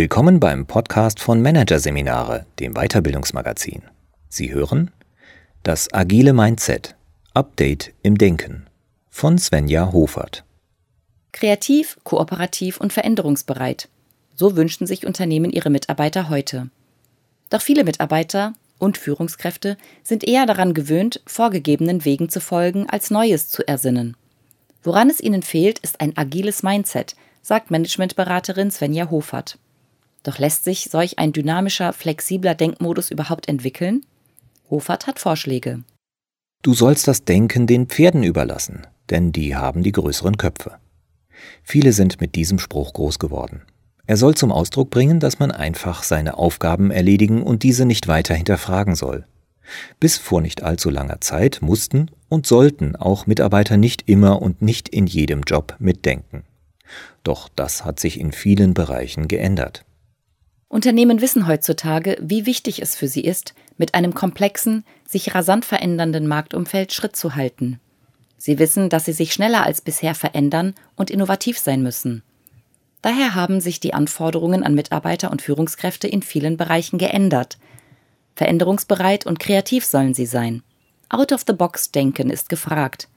Willkommen 0.00 0.40
beim 0.40 0.64
Podcast 0.64 1.20
von 1.20 1.42
Managerseminare, 1.42 2.46
dem 2.58 2.72
Weiterbildungsmagazin. 2.72 3.82
Sie 4.30 4.50
hören 4.50 4.90
das 5.62 5.92
agile 5.92 6.32
Mindset 6.32 6.96
Update 7.34 7.92
im 8.02 8.16
Denken 8.16 8.66
von 9.10 9.36
Svenja 9.36 9.92
Hofert. 9.92 10.42
Kreativ, 11.32 11.98
kooperativ 12.02 12.80
und 12.80 12.94
veränderungsbereit. 12.94 13.90
So 14.34 14.56
wünschen 14.56 14.86
sich 14.86 15.04
Unternehmen 15.04 15.50
ihre 15.50 15.68
Mitarbeiter 15.68 16.30
heute. 16.30 16.70
Doch 17.50 17.60
viele 17.60 17.84
Mitarbeiter 17.84 18.54
und 18.78 18.96
Führungskräfte 18.96 19.76
sind 20.02 20.26
eher 20.26 20.46
daran 20.46 20.72
gewöhnt, 20.72 21.20
vorgegebenen 21.26 22.06
Wegen 22.06 22.30
zu 22.30 22.40
folgen, 22.40 22.88
als 22.88 23.10
Neues 23.10 23.50
zu 23.50 23.68
ersinnen. 23.68 24.16
Woran 24.82 25.10
es 25.10 25.20
ihnen 25.20 25.42
fehlt, 25.42 25.78
ist 25.80 26.00
ein 26.00 26.16
agiles 26.16 26.62
Mindset, 26.62 27.16
sagt 27.42 27.70
Managementberaterin 27.70 28.70
Svenja 28.70 29.10
Hofert. 29.10 29.58
Doch 30.22 30.38
lässt 30.38 30.64
sich 30.64 30.88
solch 30.90 31.18
ein 31.18 31.32
dynamischer, 31.32 31.92
flexibler 31.92 32.54
Denkmodus 32.54 33.10
überhaupt 33.10 33.48
entwickeln? 33.48 34.04
Hofert 34.68 35.06
hat 35.06 35.18
Vorschläge. 35.18 35.82
Du 36.62 36.74
sollst 36.74 37.08
das 37.08 37.24
Denken 37.24 37.66
den 37.66 37.86
Pferden 37.86 38.22
überlassen, 38.22 38.86
denn 39.08 39.32
die 39.32 39.56
haben 39.56 39.82
die 39.82 39.92
größeren 39.92 40.36
Köpfe. 40.36 40.78
Viele 41.62 41.92
sind 41.92 42.20
mit 42.20 42.34
diesem 42.34 42.58
Spruch 42.58 42.92
groß 42.92 43.18
geworden. 43.18 43.62
Er 44.06 44.16
soll 44.16 44.34
zum 44.34 44.52
Ausdruck 44.52 44.90
bringen, 44.90 45.20
dass 45.20 45.38
man 45.38 45.50
einfach 45.50 46.02
seine 46.02 46.36
Aufgaben 46.36 46.90
erledigen 46.90 47.42
und 47.42 47.62
diese 47.62 47.86
nicht 47.86 48.08
weiter 48.08 48.34
hinterfragen 48.34 48.94
soll. 48.94 49.24
Bis 50.00 50.18
vor 50.18 50.40
nicht 50.40 50.62
allzu 50.62 50.90
langer 50.90 51.20
Zeit 51.20 51.60
mussten 51.62 52.10
und 52.28 52.46
sollten 52.46 52.96
auch 52.96 53.26
Mitarbeiter 53.26 53.76
nicht 53.76 54.08
immer 54.08 54.42
und 54.42 54.62
nicht 54.62 54.88
in 54.88 55.06
jedem 55.06 55.42
Job 55.42 55.76
mitdenken. 55.78 56.44
Doch 57.22 57.48
das 57.48 57.84
hat 57.84 58.00
sich 58.00 58.18
in 58.18 58.32
vielen 58.32 58.74
Bereichen 58.74 59.28
geändert. 59.28 59.84
Unternehmen 60.70 61.20
wissen 61.20 61.48
heutzutage, 61.48 62.16
wie 62.20 62.46
wichtig 62.46 62.80
es 62.80 62.94
für 62.94 63.08
sie 63.08 63.22
ist, 63.22 63.54
mit 63.76 63.94
einem 63.94 64.14
komplexen, 64.14 64.84
sich 65.04 65.34
rasant 65.34 65.64
verändernden 65.64 66.28
Marktumfeld 66.28 66.92
Schritt 66.92 67.16
zu 67.16 67.34
halten. 67.34 67.80
Sie 68.38 68.60
wissen, 68.60 68.88
dass 68.88 69.04
sie 69.04 69.12
sich 69.12 69.32
schneller 69.32 69.64
als 69.64 69.80
bisher 69.80 70.14
verändern 70.14 70.74
und 70.94 71.10
innovativ 71.10 71.58
sein 71.58 71.82
müssen. 71.82 72.22
Daher 73.02 73.34
haben 73.34 73.60
sich 73.60 73.80
die 73.80 73.94
Anforderungen 73.94 74.62
an 74.62 74.76
Mitarbeiter 74.76 75.32
und 75.32 75.42
Führungskräfte 75.42 76.06
in 76.06 76.22
vielen 76.22 76.56
Bereichen 76.56 76.98
geändert. 76.98 77.58
Veränderungsbereit 78.36 79.26
und 79.26 79.40
kreativ 79.40 79.84
sollen 79.84 80.14
sie 80.14 80.26
sein. 80.26 80.62
Out-of-the-Box-Denken 81.08 82.30
ist 82.30 82.48
gefragt. 82.48 83.08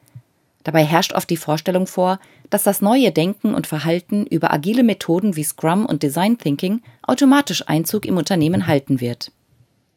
Dabei 0.64 0.84
herrscht 0.86 1.14
oft 1.14 1.30
die 1.30 1.38
Vorstellung 1.38 1.88
vor, 1.88 2.20
dass 2.50 2.64
das 2.64 2.82
neue 2.82 3.12
Denken 3.12 3.54
und 3.54 3.68
Verhalten 3.68 4.26
über 4.26 4.54
agile 4.54 4.84
Methoden 4.84 5.36
wie 5.36 5.44
Scrum 5.44 5.86
und 5.86 6.04
Design 6.04 6.38
Thinking 6.38 6.82
automatisch 7.02 7.68
Einzug 7.68 8.06
im 8.06 8.18
Unternehmen 8.18 8.68
halten 8.68 9.02
wird. 9.02 9.32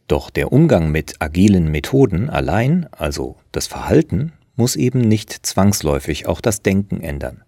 Doch 0.08 0.30
der 0.30 0.52
Umgang 0.52 0.90
mit 0.90 1.20
agilen 1.20 1.70
Methoden 1.70 2.30
allein, 2.30 2.86
also 2.92 3.36
das 3.52 3.66
Verhalten, 3.66 4.32
muss 4.54 4.76
eben 4.76 5.00
nicht 5.00 5.46
zwangsläufig 5.46 6.26
auch 6.26 6.40
das 6.40 6.62
Denken 6.62 7.00
ändern. 7.00 7.42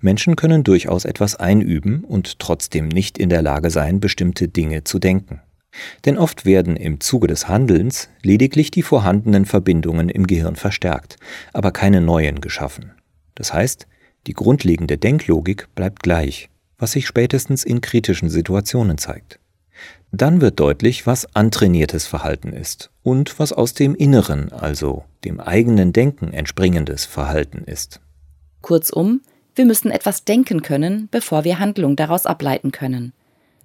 Menschen 0.00 0.34
können 0.34 0.64
durchaus 0.64 1.04
etwas 1.04 1.36
einüben 1.36 2.04
und 2.04 2.38
trotzdem 2.40 2.88
nicht 2.88 3.18
in 3.18 3.28
der 3.28 3.42
Lage 3.42 3.70
sein, 3.70 4.00
bestimmte 4.00 4.48
Dinge 4.48 4.84
zu 4.84 4.98
denken. 4.98 5.40
Denn 6.04 6.18
oft 6.18 6.44
werden 6.44 6.76
im 6.76 7.00
Zuge 7.00 7.26
des 7.26 7.48
Handelns 7.48 8.08
lediglich 8.22 8.70
die 8.70 8.82
vorhandenen 8.82 9.44
Verbindungen 9.44 10.08
im 10.08 10.26
Gehirn 10.26 10.56
verstärkt, 10.56 11.16
aber 11.52 11.70
keine 11.70 12.00
neuen 12.00 12.40
geschaffen. 12.40 12.92
Das 13.34 13.52
heißt, 13.52 13.86
die 14.26 14.34
grundlegende 14.34 14.98
Denklogik 14.98 15.74
bleibt 15.74 16.02
gleich, 16.02 16.50
was 16.78 16.92
sich 16.92 17.06
spätestens 17.06 17.64
in 17.64 17.80
kritischen 17.80 18.30
Situationen 18.30 18.98
zeigt. 18.98 19.38
Dann 20.12 20.40
wird 20.40 20.58
deutlich, 20.58 21.06
was 21.06 21.34
antrainiertes 21.36 22.06
Verhalten 22.06 22.52
ist 22.52 22.90
und 23.02 23.38
was 23.38 23.52
aus 23.52 23.74
dem 23.74 23.94
Inneren, 23.94 24.52
also 24.52 25.04
dem 25.24 25.40
eigenen 25.40 25.92
Denken 25.92 26.32
entspringendes 26.32 27.04
Verhalten 27.04 27.64
ist. 27.64 28.00
Kurzum, 28.60 29.20
wir 29.54 29.64
müssen 29.64 29.90
etwas 29.90 30.24
denken 30.24 30.62
können, 30.62 31.08
bevor 31.10 31.44
wir 31.44 31.58
Handlung 31.58 31.96
daraus 31.96 32.26
ableiten 32.26 32.72
können. 32.72 33.12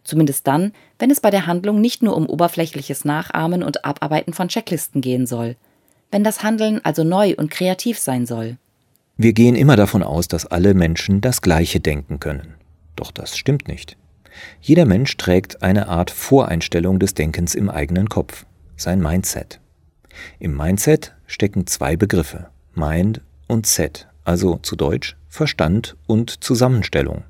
Zumindest 0.06 0.46
dann, 0.46 0.72
wenn 1.00 1.10
es 1.10 1.20
bei 1.20 1.32
der 1.32 1.48
Handlung 1.48 1.82
nicht 1.82 2.04
nur 2.04 2.16
um 2.16 2.28
oberflächliches 2.30 3.04
Nachahmen 3.04 3.64
und 3.64 3.84
Abarbeiten 3.84 4.34
von 4.34 4.48
Checklisten 4.48 5.02
gehen 5.02 5.26
soll. 5.26 5.58
Wenn 6.12 6.24
das 6.24 6.44
Handeln 6.44 6.80
also 6.84 7.04
neu 7.04 7.34
und 7.36 7.52
kreativ 7.52 7.98
sein 8.00 8.28
soll. 8.28 8.58
Wir 9.18 9.34
gehen 9.34 9.56
immer 9.56 9.76
davon 9.76 10.04
aus, 10.04 10.28
dass 10.28 10.46
alle 10.46 10.76
Menschen 10.76 11.22
das 11.22 11.42
Gleiche 11.42 11.80
denken 11.80 12.20
können. 12.20 12.54
Doch 12.96 13.12
das 13.12 13.36
stimmt 13.36 13.68
nicht. 13.68 13.98
Jeder 14.62 14.86
Mensch 14.86 15.18
trägt 15.18 15.64
eine 15.64 15.88
Art 15.88 16.12
Voreinstellung 16.12 17.00
des 17.00 17.16
Denkens 17.16 17.56
im 17.56 17.70
eigenen 17.70 18.08
Kopf, 18.08 18.46
sein 18.78 19.02
Mindset. 19.02 19.60
Im 20.40 20.56
Mindset 20.56 21.16
stecken 21.26 21.66
zwei 21.66 21.98
Begriffe, 21.98 22.48
Mind 22.76 23.22
und 23.48 23.66
Set, 23.66 24.08
also 24.24 24.58
zu 24.58 24.76
Deutsch 24.76 25.16
Verstand 25.30 25.96
und 26.06 26.44
Zusammenstellung. 26.44 27.24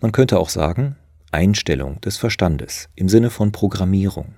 Man 0.00 0.12
könnte 0.12 0.38
auch 0.38 0.48
sagen 0.48 0.96
Einstellung 1.34 2.00
des 2.00 2.16
Verstandes 2.16 2.88
im 2.94 3.08
Sinne 3.08 3.28
von 3.28 3.50
Programmierung. 3.50 4.36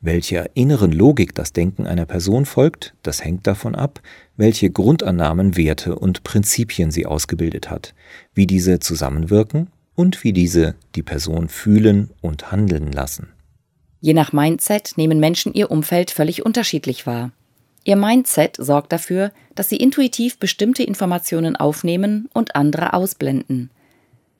Welcher 0.00 0.54
inneren 0.54 0.92
Logik 0.92 1.34
das 1.34 1.52
Denken 1.52 1.86
einer 1.86 2.04
Person 2.04 2.44
folgt, 2.44 2.94
das 3.02 3.24
hängt 3.24 3.46
davon 3.46 3.74
ab, 3.74 4.00
welche 4.36 4.70
Grundannahmen, 4.70 5.56
Werte 5.56 5.96
und 5.96 6.22
Prinzipien 6.22 6.90
sie 6.90 7.06
ausgebildet 7.06 7.70
hat, 7.70 7.94
wie 8.34 8.46
diese 8.46 8.78
zusammenwirken 8.78 9.70
und 9.94 10.22
wie 10.22 10.32
diese 10.32 10.74
die 10.96 11.02
Person 11.02 11.48
fühlen 11.48 12.10
und 12.20 12.52
handeln 12.52 12.92
lassen. 12.92 13.28
Je 14.00 14.12
nach 14.12 14.32
Mindset 14.32 14.94
nehmen 14.96 15.18
Menschen 15.18 15.54
ihr 15.54 15.70
Umfeld 15.70 16.10
völlig 16.10 16.44
unterschiedlich 16.44 17.06
wahr. 17.06 17.30
Ihr 17.84 17.96
Mindset 17.96 18.56
sorgt 18.58 18.92
dafür, 18.92 19.32
dass 19.54 19.68
sie 19.68 19.76
intuitiv 19.76 20.38
bestimmte 20.38 20.82
Informationen 20.82 21.56
aufnehmen 21.56 22.28
und 22.34 22.54
andere 22.54 22.92
ausblenden. 22.92 23.70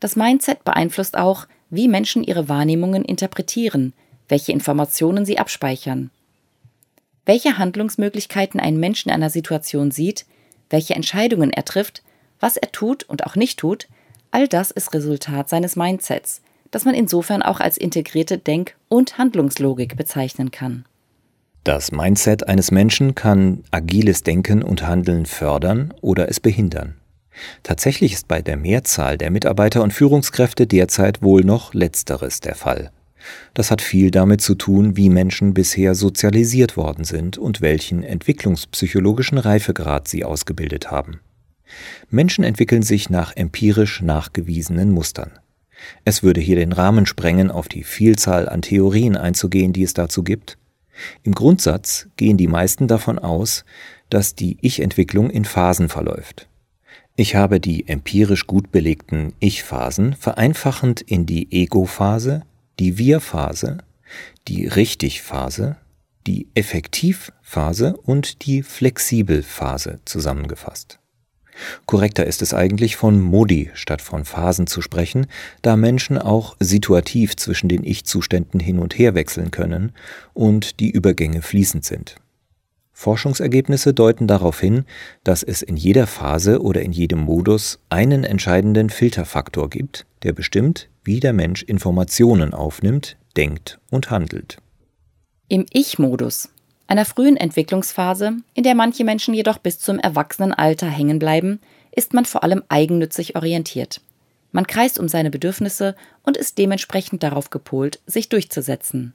Das 0.00 0.16
Mindset 0.16 0.64
beeinflusst 0.64 1.16
auch, 1.16 1.46
wie 1.72 1.88
Menschen 1.88 2.22
ihre 2.22 2.50
Wahrnehmungen 2.50 3.02
interpretieren, 3.02 3.94
welche 4.28 4.52
Informationen 4.52 5.24
sie 5.24 5.38
abspeichern. 5.38 6.10
Welche 7.24 7.56
Handlungsmöglichkeiten 7.56 8.60
ein 8.60 8.76
Mensch 8.76 9.06
in 9.06 9.10
einer 9.10 9.30
Situation 9.30 9.90
sieht, 9.90 10.26
welche 10.68 10.94
Entscheidungen 10.94 11.50
er 11.50 11.64
trifft, 11.64 12.02
was 12.40 12.58
er 12.58 12.70
tut 12.72 13.04
und 13.04 13.26
auch 13.26 13.36
nicht 13.36 13.58
tut, 13.58 13.88
all 14.30 14.48
das 14.48 14.70
ist 14.70 14.92
Resultat 14.92 15.48
seines 15.48 15.74
Mindsets, 15.74 16.42
das 16.70 16.84
man 16.84 16.94
insofern 16.94 17.42
auch 17.42 17.60
als 17.60 17.78
integrierte 17.78 18.36
Denk- 18.36 18.76
und 18.88 19.16
Handlungslogik 19.16 19.96
bezeichnen 19.96 20.50
kann. 20.50 20.84
Das 21.64 21.90
Mindset 21.90 22.48
eines 22.48 22.70
Menschen 22.70 23.14
kann 23.14 23.64
agiles 23.70 24.24
Denken 24.24 24.62
und 24.62 24.86
Handeln 24.86 25.24
fördern 25.24 25.94
oder 26.02 26.28
es 26.28 26.38
behindern. 26.38 26.96
Tatsächlich 27.62 28.12
ist 28.12 28.28
bei 28.28 28.42
der 28.42 28.56
Mehrzahl 28.56 29.18
der 29.18 29.30
Mitarbeiter 29.30 29.82
und 29.82 29.92
Führungskräfte 29.92 30.66
derzeit 30.66 31.22
wohl 31.22 31.42
noch 31.42 31.74
letzteres 31.74 32.40
der 32.40 32.54
Fall. 32.54 32.90
Das 33.54 33.70
hat 33.70 33.80
viel 33.80 34.10
damit 34.10 34.40
zu 34.40 34.54
tun, 34.54 34.96
wie 34.96 35.08
Menschen 35.08 35.54
bisher 35.54 35.94
sozialisiert 35.94 36.76
worden 36.76 37.04
sind 37.04 37.38
und 37.38 37.60
welchen 37.60 38.02
entwicklungspsychologischen 38.02 39.38
Reifegrad 39.38 40.08
sie 40.08 40.24
ausgebildet 40.24 40.90
haben. 40.90 41.20
Menschen 42.10 42.44
entwickeln 42.44 42.82
sich 42.82 43.10
nach 43.10 43.34
empirisch 43.36 44.02
nachgewiesenen 44.02 44.90
Mustern. 44.90 45.30
Es 46.04 46.22
würde 46.22 46.40
hier 46.40 46.56
den 46.56 46.72
Rahmen 46.72 47.06
sprengen, 47.06 47.50
auf 47.50 47.68
die 47.68 47.84
Vielzahl 47.84 48.48
an 48.48 48.62
Theorien 48.62 49.16
einzugehen, 49.16 49.72
die 49.72 49.82
es 49.82 49.94
dazu 49.94 50.22
gibt, 50.22 50.58
im 51.22 51.34
Grundsatz 51.34 52.08
gehen 52.16 52.36
die 52.36 52.48
meisten 52.48 52.88
davon 52.88 53.18
aus, 53.18 53.64
dass 54.10 54.34
die 54.34 54.58
Ich-Entwicklung 54.60 55.30
in 55.30 55.44
Phasen 55.44 55.88
verläuft. 55.88 56.48
Ich 57.14 57.34
habe 57.34 57.60
die 57.60 57.88
empirisch 57.88 58.46
gut 58.46 58.72
belegten 58.72 59.34
Ich-Phasen 59.38 60.14
vereinfachend 60.14 61.02
in 61.02 61.26
die 61.26 61.52
Ego-Phase, 61.52 62.42
die 62.78 62.96
Wir-Phase, 62.96 63.78
die 64.48 64.66
Richtig-Phase, 64.66 65.76
die 66.26 66.48
Effektiv-Phase 66.54 67.96
und 67.98 68.46
die 68.46 68.62
Flexibel-Phase 68.62 70.00
zusammengefasst. 70.06 71.00
Korrekter 71.84 72.24
ist 72.24 72.40
es 72.40 72.54
eigentlich 72.54 72.96
von 72.96 73.20
Modi 73.20 73.70
statt 73.74 74.00
von 74.00 74.24
Phasen 74.24 74.66
zu 74.66 74.80
sprechen, 74.80 75.26
da 75.60 75.76
Menschen 75.76 76.16
auch 76.16 76.56
situativ 76.60 77.36
zwischen 77.36 77.68
den 77.68 77.84
Ich-Zuständen 77.84 78.58
hin 78.58 78.78
und 78.78 78.98
her 78.98 79.14
wechseln 79.14 79.50
können 79.50 79.92
und 80.32 80.80
die 80.80 80.90
Übergänge 80.90 81.42
fließend 81.42 81.84
sind. 81.84 82.16
Forschungsergebnisse 83.02 83.92
deuten 83.92 84.26
darauf 84.26 84.60
hin, 84.60 84.84
dass 85.24 85.42
es 85.42 85.60
in 85.60 85.76
jeder 85.76 86.06
Phase 86.06 86.62
oder 86.62 86.82
in 86.82 86.92
jedem 86.92 87.18
Modus 87.18 87.80
einen 87.90 88.24
entscheidenden 88.24 88.90
Filterfaktor 88.90 89.68
gibt, 89.68 90.06
der 90.22 90.32
bestimmt, 90.32 90.88
wie 91.02 91.18
der 91.18 91.32
Mensch 91.32 91.62
Informationen 91.62 92.54
aufnimmt, 92.54 93.16
denkt 93.36 93.80
und 93.90 94.10
handelt. 94.10 94.58
Im 95.48 95.66
Ich-Modus 95.72 96.48
einer 96.86 97.04
frühen 97.06 97.38
Entwicklungsphase, 97.38 98.36
in 98.52 98.64
der 98.64 98.74
manche 98.74 99.02
Menschen 99.02 99.32
jedoch 99.32 99.56
bis 99.58 99.78
zum 99.78 99.98
Erwachsenenalter 99.98 100.86
hängen 100.86 101.18
bleiben, 101.18 101.58
ist 101.90 102.12
man 102.12 102.26
vor 102.26 102.42
allem 102.44 102.62
eigennützig 102.68 103.34
orientiert. 103.34 104.00
Man 104.50 104.66
kreist 104.66 104.98
um 104.98 105.08
seine 105.08 105.30
Bedürfnisse 105.30 105.96
und 106.22 106.36
ist 106.36 106.58
dementsprechend 106.58 107.22
darauf 107.22 107.48
gepolt, 107.48 108.00
sich 108.06 108.28
durchzusetzen. 108.28 109.14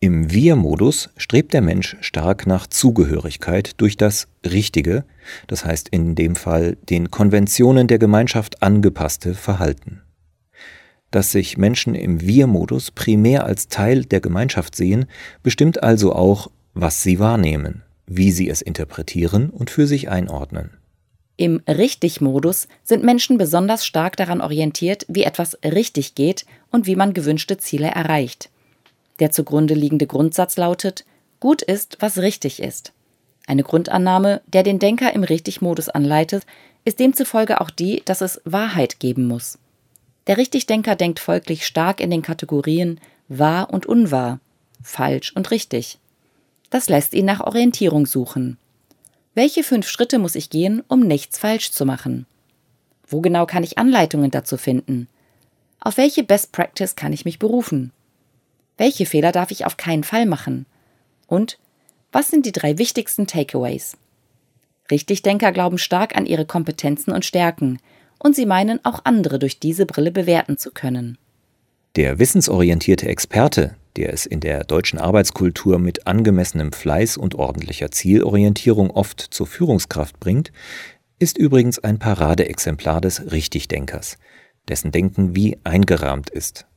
Im 0.00 0.30
Wir-Modus 0.30 1.10
strebt 1.16 1.52
der 1.52 1.60
Mensch 1.60 1.96
stark 2.00 2.46
nach 2.46 2.68
Zugehörigkeit 2.68 3.80
durch 3.80 3.96
das 3.96 4.28
Richtige, 4.46 5.04
das 5.48 5.64
heißt 5.64 5.88
in 5.88 6.14
dem 6.14 6.36
Fall 6.36 6.76
den 6.88 7.10
Konventionen 7.10 7.88
der 7.88 7.98
Gemeinschaft 7.98 8.62
angepasste 8.62 9.34
Verhalten. 9.34 10.02
Dass 11.10 11.32
sich 11.32 11.58
Menschen 11.58 11.96
im 11.96 12.20
Wir-Modus 12.20 12.92
primär 12.92 13.44
als 13.44 13.66
Teil 13.66 14.04
der 14.04 14.20
Gemeinschaft 14.20 14.76
sehen, 14.76 15.06
bestimmt 15.42 15.82
also 15.82 16.12
auch, 16.12 16.48
was 16.74 17.02
sie 17.02 17.18
wahrnehmen, 17.18 17.82
wie 18.06 18.30
sie 18.30 18.48
es 18.48 18.62
interpretieren 18.62 19.50
und 19.50 19.68
für 19.68 19.88
sich 19.88 20.08
einordnen. 20.08 20.70
Im 21.36 21.60
Richtig-Modus 21.66 22.68
sind 22.84 23.02
Menschen 23.02 23.36
besonders 23.36 23.84
stark 23.84 24.16
daran 24.16 24.42
orientiert, 24.42 25.06
wie 25.08 25.24
etwas 25.24 25.58
richtig 25.64 26.14
geht 26.14 26.46
und 26.70 26.86
wie 26.86 26.94
man 26.94 27.14
gewünschte 27.14 27.58
Ziele 27.58 27.88
erreicht. 27.88 28.50
Der 29.18 29.30
zugrunde 29.30 29.74
liegende 29.74 30.06
Grundsatz 30.06 30.56
lautet, 30.56 31.04
gut 31.40 31.62
ist, 31.62 31.96
was 32.00 32.18
richtig 32.18 32.60
ist. 32.60 32.92
Eine 33.46 33.62
Grundannahme, 33.62 34.42
der 34.46 34.62
den 34.62 34.78
Denker 34.78 35.12
im 35.14 35.24
Richtigmodus 35.24 35.88
anleitet, 35.88 36.44
ist 36.84 37.00
demzufolge 37.00 37.60
auch 37.60 37.70
die, 37.70 38.02
dass 38.04 38.20
es 38.20 38.40
Wahrheit 38.44 39.00
geben 39.00 39.26
muss. 39.26 39.58
Der 40.26 40.36
Richtigdenker 40.36 40.96
denkt 40.96 41.20
folglich 41.20 41.66
stark 41.66 42.00
in 42.00 42.10
den 42.10 42.22
Kategorien 42.22 43.00
wahr 43.28 43.70
und 43.72 43.86
unwahr, 43.86 44.40
falsch 44.82 45.32
und 45.34 45.50
richtig. 45.50 45.98
Das 46.70 46.88
lässt 46.88 47.14
ihn 47.14 47.24
nach 47.24 47.40
Orientierung 47.40 48.06
suchen. 48.06 48.58
Welche 49.34 49.62
fünf 49.62 49.88
Schritte 49.88 50.18
muss 50.18 50.34
ich 50.34 50.50
gehen, 50.50 50.82
um 50.88 51.00
nichts 51.00 51.38
falsch 51.38 51.70
zu 51.70 51.86
machen? 51.86 52.26
Wo 53.06 53.20
genau 53.20 53.46
kann 53.46 53.62
ich 53.62 53.78
Anleitungen 53.78 54.30
dazu 54.30 54.56
finden? 54.56 55.08
Auf 55.80 55.96
welche 55.96 56.24
Best 56.24 56.52
Practice 56.52 56.96
kann 56.96 57.12
ich 57.12 57.24
mich 57.24 57.38
berufen? 57.38 57.92
Welche 58.78 59.04
Fehler 59.04 59.32
darf 59.32 59.50
ich 59.50 59.66
auf 59.66 59.76
keinen 59.76 60.04
Fall 60.04 60.24
machen? 60.24 60.64
Und 61.26 61.58
was 62.12 62.28
sind 62.28 62.46
die 62.46 62.52
drei 62.52 62.78
wichtigsten 62.78 63.26
Takeaways? 63.26 63.96
Richtigdenker 64.90 65.52
glauben 65.52 65.76
stark 65.76 66.16
an 66.16 66.24
ihre 66.24 66.46
Kompetenzen 66.46 67.12
und 67.12 67.26
Stärken, 67.26 67.78
und 68.20 68.34
sie 68.34 68.46
meinen 68.46 68.84
auch 68.84 69.04
andere 69.04 69.38
durch 69.38 69.60
diese 69.60 69.84
Brille 69.84 70.10
bewerten 70.10 70.56
zu 70.58 70.70
können. 70.70 71.18
Der 71.96 72.18
wissensorientierte 72.18 73.08
Experte, 73.08 73.74
der 73.96 74.12
es 74.12 74.26
in 74.26 74.40
der 74.40 74.64
deutschen 74.64 74.98
Arbeitskultur 74.98 75.78
mit 75.78 76.06
angemessenem 76.06 76.72
Fleiß 76.72 77.16
und 77.16 77.34
ordentlicher 77.34 77.90
Zielorientierung 77.90 78.90
oft 78.90 79.20
zur 79.20 79.46
Führungskraft 79.46 80.20
bringt, 80.20 80.52
ist 81.18 81.36
übrigens 81.36 81.80
ein 81.80 81.98
Paradeexemplar 81.98 83.00
des 83.00 83.32
Richtigdenkers, 83.32 84.18
dessen 84.68 84.92
Denken 84.92 85.34
wie 85.34 85.58
eingerahmt 85.64 86.30
ist. 86.30 86.67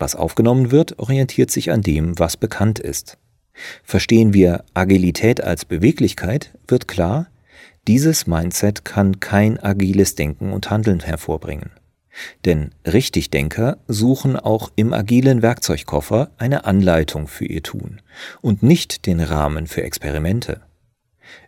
Was 0.00 0.16
aufgenommen 0.16 0.70
wird, 0.70 0.98
orientiert 0.98 1.50
sich 1.50 1.70
an 1.70 1.82
dem, 1.82 2.18
was 2.18 2.38
bekannt 2.38 2.78
ist. 2.78 3.18
Verstehen 3.84 4.32
wir 4.32 4.64
Agilität 4.72 5.44
als 5.44 5.66
Beweglichkeit, 5.66 6.56
wird 6.66 6.88
klar, 6.88 7.26
dieses 7.86 8.26
Mindset 8.26 8.84
kann 8.86 9.20
kein 9.20 9.62
agiles 9.62 10.14
Denken 10.14 10.52
und 10.52 10.70
Handeln 10.70 11.00
hervorbringen. 11.00 11.70
Denn 12.46 12.70
Richtigdenker 12.86 13.76
suchen 13.88 14.36
auch 14.36 14.72
im 14.74 14.94
agilen 14.94 15.42
Werkzeugkoffer 15.42 16.30
eine 16.38 16.64
Anleitung 16.64 17.28
für 17.28 17.44
ihr 17.44 17.62
Tun 17.62 18.00
und 18.40 18.62
nicht 18.62 19.06
den 19.06 19.20
Rahmen 19.20 19.66
für 19.66 19.82
Experimente. 19.82 20.62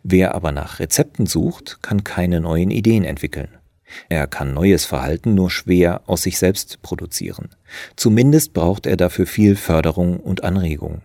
Wer 0.02 0.34
aber 0.34 0.52
nach 0.52 0.78
Rezepten 0.78 1.26
sucht, 1.26 1.78
kann 1.80 2.04
keine 2.04 2.40
neuen 2.40 2.70
Ideen 2.70 3.04
entwickeln. 3.04 3.48
Er 4.08 4.26
kann 4.26 4.54
neues 4.54 4.84
Verhalten 4.84 5.34
nur 5.34 5.50
schwer 5.50 6.02
aus 6.06 6.22
sich 6.22 6.38
selbst 6.38 6.82
produzieren. 6.82 7.50
Zumindest 7.96 8.52
braucht 8.52 8.86
er 8.86 8.96
dafür 8.96 9.26
viel 9.26 9.56
Förderung 9.56 10.20
und 10.20 10.44
Anregung. 10.44 11.02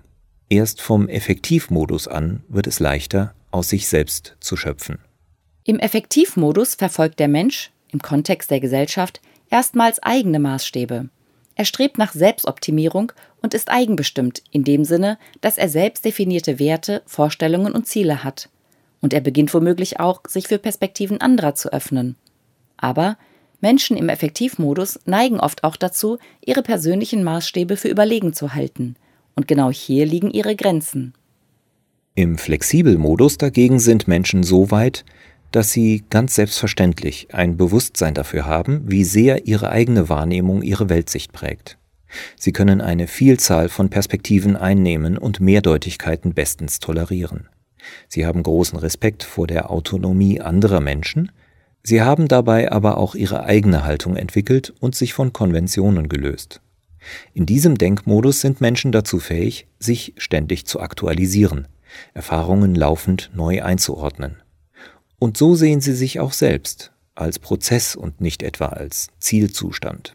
Erst 0.49 0.81
vom 0.81 1.09
Effektivmodus 1.09 2.07
an 2.07 2.43
wird 2.47 2.67
es 2.67 2.79
leichter, 2.79 3.33
aus 3.51 3.69
sich 3.69 3.87
selbst 3.87 4.37
zu 4.39 4.55
schöpfen. 4.55 4.99
Im 5.63 5.79
Effektivmodus 5.79 6.75
verfolgt 6.75 7.19
der 7.19 7.27
Mensch, 7.27 7.71
im 7.89 8.01
Kontext 8.01 8.49
der 8.51 8.61
Gesellschaft, 8.61 9.21
erstmals 9.49 10.01
eigene 10.01 10.39
Maßstäbe. 10.39 11.09
Er 11.55 11.65
strebt 11.65 11.97
nach 11.97 12.13
Selbstoptimierung 12.13 13.11
und 13.41 13.53
ist 13.53 13.69
eigenbestimmt 13.69 14.43
in 14.51 14.63
dem 14.63 14.85
Sinne, 14.85 15.17
dass 15.41 15.57
er 15.57 15.69
selbst 15.69 16.05
definierte 16.05 16.59
Werte, 16.59 17.01
Vorstellungen 17.05 17.73
und 17.73 17.87
Ziele 17.87 18.23
hat. 18.23 18.49
Und 19.01 19.13
er 19.13 19.21
beginnt 19.21 19.53
womöglich 19.53 19.99
auch, 19.99 20.21
sich 20.27 20.47
für 20.47 20.59
Perspektiven 20.59 21.19
anderer 21.19 21.55
zu 21.55 21.73
öffnen. 21.73 22.15
Aber 22.77 23.17
Menschen 23.59 23.97
im 23.97 24.09
Effektivmodus 24.09 24.99
neigen 25.05 25.39
oft 25.39 25.63
auch 25.63 25.75
dazu, 25.75 26.17
ihre 26.45 26.61
persönlichen 26.61 27.23
Maßstäbe 27.23 27.75
für 27.75 27.89
überlegen 27.89 28.33
zu 28.33 28.53
halten. 28.53 28.95
Und 29.35 29.47
genau 29.47 29.71
hier 29.71 30.05
liegen 30.05 30.31
ihre 30.31 30.55
Grenzen. 30.55 31.13
Im 32.15 32.37
Flexibelmodus 32.37 33.37
dagegen 33.37 33.79
sind 33.79 34.07
Menschen 34.07 34.43
so 34.43 34.71
weit, 34.71 35.05
dass 35.51 35.71
sie 35.71 36.03
ganz 36.09 36.35
selbstverständlich 36.35 37.33
ein 37.33 37.57
Bewusstsein 37.57 38.13
dafür 38.13 38.45
haben, 38.45 38.81
wie 38.85 39.03
sehr 39.03 39.47
ihre 39.47 39.69
eigene 39.69 40.09
Wahrnehmung 40.09 40.61
ihre 40.61 40.89
Weltsicht 40.89 41.31
prägt. 41.31 41.77
Sie 42.35 42.53
können 42.53 42.81
eine 42.81 43.07
Vielzahl 43.07 43.69
von 43.69 43.89
Perspektiven 43.89 44.55
einnehmen 44.55 45.17
und 45.17 45.39
Mehrdeutigkeiten 45.39 46.33
bestens 46.33 46.79
tolerieren. 46.79 47.49
Sie 48.07 48.25
haben 48.25 48.43
großen 48.43 48.79
Respekt 48.79 49.23
vor 49.23 49.47
der 49.47 49.71
Autonomie 49.71 50.41
anderer 50.41 50.79
Menschen, 50.79 51.31
Sie 51.83 52.01
haben 52.01 52.27
dabei 52.27 52.71
aber 52.71 52.97
auch 52.97 53.15
ihre 53.15 53.43
eigene 53.43 53.83
Haltung 53.85 54.15
entwickelt 54.15 54.73
und 54.79 54.95
sich 54.95 55.13
von 55.13 55.33
Konventionen 55.33 56.09
gelöst. 56.09 56.61
In 57.33 57.45
diesem 57.45 57.77
Denkmodus 57.77 58.41
sind 58.41 58.59
Menschen 58.61 58.91
dazu 58.91 59.19
fähig, 59.19 59.67
sich 59.79 60.13
ständig 60.17 60.65
zu 60.65 60.81
aktualisieren, 60.81 61.67
Erfahrungen 62.13 62.75
laufend 62.75 63.31
neu 63.33 63.63
einzuordnen. 63.63 64.41
Und 65.19 65.37
so 65.37 65.55
sehen 65.55 65.81
sie 65.81 65.93
sich 65.93 66.19
auch 66.19 66.33
selbst 66.33 66.91
als 67.15 67.39
Prozess 67.39 67.95
und 67.95 68.21
nicht 68.21 68.43
etwa 68.43 68.67
als 68.67 69.07
Zielzustand. 69.19 70.13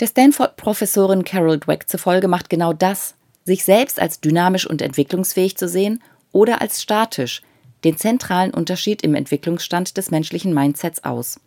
Der 0.00 0.08
Stanford-Professorin 0.08 1.24
Carol 1.24 1.58
Dweck 1.58 1.88
zufolge 1.88 2.28
macht 2.28 2.50
genau 2.50 2.72
das, 2.72 3.14
sich 3.44 3.64
selbst 3.64 4.00
als 4.00 4.20
dynamisch 4.20 4.66
und 4.66 4.82
entwicklungsfähig 4.82 5.56
zu 5.56 5.68
sehen 5.68 6.02
oder 6.32 6.60
als 6.60 6.82
statisch, 6.82 7.42
den 7.84 7.96
zentralen 7.96 8.52
Unterschied 8.52 9.02
im 9.02 9.14
Entwicklungsstand 9.14 9.96
des 9.96 10.10
menschlichen 10.10 10.54
Mindsets 10.54 11.04
aus. 11.04 11.40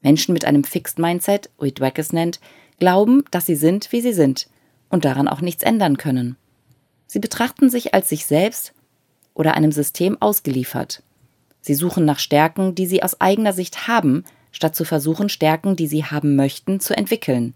Menschen 0.00 0.32
mit 0.32 0.44
einem 0.44 0.64
Fixed 0.64 0.98
Mindset, 0.98 1.50
wie 1.60 1.72
Dweck 1.72 1.98
es 1.98 2.12
nennt, 2.12 2.40
glauben, 2.78 3.24
dass 3.30 3.46
sie 3.46 3.54
sind, 3.54 3.92
wie 3.92 4.00
sie 4.00 4.12
sind 4.12 4.48
und 4.88 5.04
daran 5.04 5.28
auch 5.28 5.40
nichts 5.40 5.62
ändern 5.62 5.96
können. 5.96 6.36
Sie 7.06 7.20
betrachten 7.20 7.70
sich 7.70 7.94
als 7.94 8.08
sich 8.08 8.26
selbst 8.26 8.72
oder 9.34 9.54
einem 9.54 9.72
System 9.72 10.20
ausgeliefert. 10.20 11.02
Sie 11.60 11.74
suchen 11.74 12.04
nach 12.04 12.18
Stärken, 12.18 12.74
die 12.74 12.86
sie 12.86 13.02
aus 13.02 13.20
eigener 13.20 13.52
Sicht 13.52 13.86
haben, 13.86 14.24
statt 14.50 14.74
zu 14.74 14.84
versuchen, 14.84 15.28
Stärken, 15.28 15.76
die 15.76 15.86
sie 15.86 16.04
haben 16.04 16.36
möchten, 16.36 16.80
zu 16.80 16.96
entwickeln. 16.96 17.54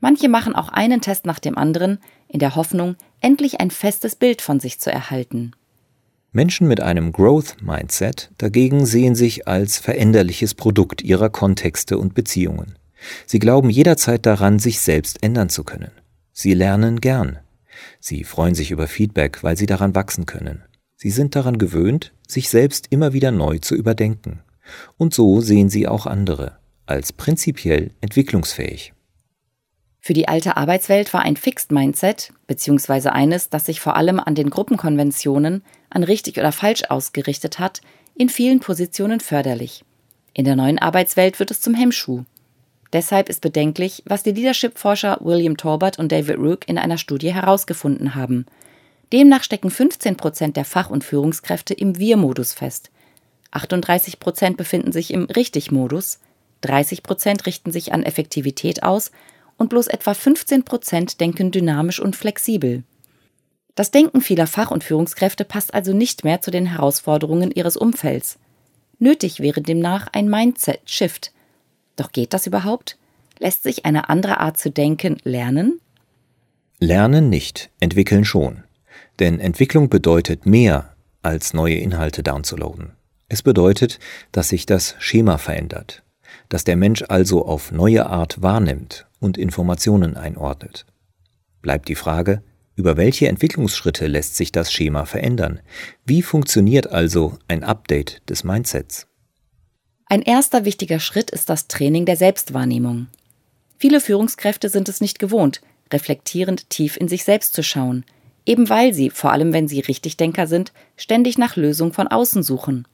Manche 0.00 0.28
machen 0.28 0.54
auch 0.54 0.68
einen 0.68 1.00
Test 1.00 1.24
nach 1.24 1.38
dem 1.38 1.56
anderen, 1.56 1.98
in 2.28 2.38
der 2.38 2.54
Hoffnung, 2.56 2.96
endlich 3.20 3.60
ein 3.60 3.70
festes 3.70 4.14
Bild 4.14 4.42
von 4.42 4.60
sich 4.60 4.78
zu 4.78 4.92
erhalten. 4.92 5.52
Menschen 6.34 6.66
mit 6.66 6.80
einem 6.80 7.12
Growth 7.12 7.62
Mindset 7.62 8.32
dagegen 8.38 8.86
sehen 8.86 9.14
sich 9.14 9.46
als 9.46 9.78
veränderliches 9.78 10.54
Produkt 10.54 11.00
ihrer 11.00 11.30
Kontexte 11.30 11.96
und 11.96 12.14
Beziehungen. 12.14 12.74
Sie 13.24 13.38
glauben 13.38 13.70
jederzeit 13.70 14.26
daran, 14.26 14.58
sich 14.58 14.80
selbst 14.80 15.22
ändern 15.22 15.48
zu 15.48 15.62
können. 15.62 15.92
Sie 16.32 16.52
lernen 16.52 17.00
gern. 17.00 17.38
Sie 18.00 18.24
freuen 18.24 18.56
sich 18.56 18.72
über 18.72 18.88
Feedback, 18.88 19.44
weil 19.44 19.56
sie 19.56 19.66
daran 19.66 19.94
wachsen 19.94 20.26
können. 20.26 20.64
Sie 20.96 21.10
sind 21.10 21.36
daran 21.36 21.56
gewöhnt, 21.56 22.12
sich 22.26 22.48
selbst 22.48 22.88
immer 22.90 23.12
wieder 23.12 23.30
neu 23.30 23.58
zu 23.58 23.76
überdenken. 23.76 24.40
Und 24.96 25.14
so 25.14 25.40
sehen 25.40 25.68
sie 25.68 25.86
auch 25.86 26.06
andere 26.06 26.58
als 26.86 27.12
prinzipiell 27.12 27.92
entwicklungsfähig. 28.00 28.92
Für 30.00 30.12
die 30.12 30.28
alte 30.28 30.58
Arbeitswelt 30.58 31.14
war 31.14 31.22
ein 31.22 31.36
Fixed 31.36 31.72
Mindset, 31.72 32.30
beziehungsweise 32.46 33.12
eines, 33.12 33.48
das 33.48 33.64
sich 33.64 33.80
vor 33.80 33.96
allem 33.96 34.20
an 34.20 34.34
den 34.34 34.50
Gruppenkonventionen, 34.50 35.62
an 35.94 36.04
richtig 36.04 36.38
oder 36.38 36.52
falsch 36.52 36.82
ausgerichtet 36.88 37.58
hat, 37.58 37.80
in 38.14 38.28
vielen 38.28 38.60
Positionen 38.60 39.20
förderlich. 39.20 39.84
In 40.34 40.44
der 40.44 40.56
neuen 40.56 40.78
Arbeitswelt 40.78 41.38
wird 41.38 41.50
es 41.50 41.60
zum 41.60 41.74
Hemmschuh. 41.74 42.24
Deshalb 42.92 43.28
ist 43.28 43.40
bedenklich, 43.40 44.02
was 44.06 44.22
die 44.22 44.32
Leadership-Forscher 44.32 45.18
William 45.20 45.56
Torbert 45.56 45.98
und 45.98 46.12
David 46.12 46.38
Rook 46.38 46.68
in 46.68 46.78
einer 46.78 46.98
Studie 46.98 47.32
herausgefunden 47.32 48.14
haben. 48.14 48.46
Demnach 49.12 49.42
stecken 49.42 49.70
15 49.70 50.16
Prozent 50.16 50.56
der 50.56 50.64
Fach- 50.64 50.90
und 50.90 51.04
Führungskräfte 51.04 51.74
im 51.74 51.98
Wir-Modus 51.98 52.52
fest. 52.52 52.90
38 53.50 54.20
Prozent 54.20 54.56
befinden 54.56 54.92
sich 54.92 55.12
im 55.12 55.24
Richtig-Modus, 55.24 56.18
30 56.62 57.02
Prozent 57.02 57.46
richten 57.46 57.70
sich 57.72 57.92
an 57.92 58.02
Effektivität 58.02 58.82
aus 58.82 59.10
und 59.56 59.68
bloß 59.70 59.86
etwa 59.88 60.14
15 60.14 60.64
Prozent 60.64 61.20
denken 61.20 61.50
dynamisch 61.50 62.00
und 62.00 62.16
flexibel. 62.16 62.82
Das 63.74 63.90
Denken 63.90 64.20
vieler 64.20 64.46
Fach- 64.46 64.70
und 64.70 64.84
Führungskräfte 64.84 65.44
passt 65.44 65.74
also 65.74 65.92
nicht 65.92 66.24
mehr 66.24 66.40
zu 66.40 66.50
den 66.50 66.66
Herausforderungen 66.66 67.50
ihres 67.50 67.76
Umfelds. 67.76 68.38
Nötig 68.98 69.40
wäre 69.40 69.60
demnach 69.60 70.08
ein 70.12 70.28
Mindset-Shift. 70.28 71.32
Doch 71.96 72.12
geht 72.12 72.32
das 72.32 72.46
überhaupt? 72.46 72.96
Lässt 73.38 73.64
sich 73.64 73.84
eine 73.84 74.08
andere 74.08 74.38
Art 74.38 74.58
zu 74.58 74.70
denken 74.70 75.18
lernen? 75.24 75.80
Lernen 76.78 77.28
nicht, 77.28 77.70
entwickeln 77.80 78.24
schon. 78.24 78.62
Denn 79.18 79.40
Entwicklung 79.40 79.88
bedeutet 79.88 80.46
mehr, 80.46 80.94
als 81.22 81.54
neue 81.54 81.76
Inhalte 81.76 82.22
downzuladen. 82.22 82.92
Es 83.28 83.42
bedeutet, 83.42 83.98
dass 84.32 84.50
sich 84.50 84.66
das 84.66 84.94
Schema 84.98 85.38
verändert, 85.38 86.02
dass 86.48 86.64
der 86.64 86.76
Mensch 86.76 87.04
also 87.08 87.44
auf 87.44 87.72
neue 87.72 88.06
Art 88.06 88.42
wahrnimmt 88.42 89.06
und 89.18 89.38
Informationen 89.38 90.16
einordnet. 90.16 90.84
Bleibt 91.62 91.88
die 91.88 91.94
Frage, 91.94 92.42
über 92.76 92.96
welche 92.96 93.28
Entwicklungsschritte 93.28 94.06
lässt 94.06 94.36
sich 94.36 94.52
das 94.52 94.72
Schema 94.72 95.04
verändern? 95.04 95.60
Wie 96.04 96.22
funktioniert 96.22 96.90
also 96.90 97.38
ein 97.48 97.62
Update 97.62 98.22
des 98.28 98.44
Mindsets? 98.44 99.06
Ein 100.06 100.22
erster 100.22 100.64
wichtiger 100.64 101.00
Schritt 101.00 101.30
ist 101.30 101.48
das 101.48 101.66
Training 101.68 102.04
der 102.04 102.16
Selbstwahrnehmung. 102.16 103.08
Viele 103.78 104.00
Führungskräfte 104.00 104.68
sind 104.68 104.88
es 104.88 105.00
nicht 105.00 105.18
gewohnt, 105.18 105.60
reflektierend 105.92 106.70
tief 106.70 106.96
in 106.96 107.08
sich 107.08 107.24
selbst 107.24 107.54
zu 107.54 107.62
schauen, 107.62 108.04
eben 108.46 108.68
weil 108.68 108.94
sie, 108.94 109.10
vor 109.10 109.32
allem 109.32 109.52
wenn 109.52 109.68
sie 109.68 109.80
Richtigdenker 109.80 110.46
sind, 110.46 110.72
ständig 110.96 111.38
nach 111.38 111.56
Lösungen 111.56 111.92
von 111.92 112.08
außen 112.08 112.42
suchen. 112.42 112.86